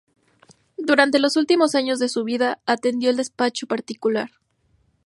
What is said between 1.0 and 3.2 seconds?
los últimos años de su vida atendió el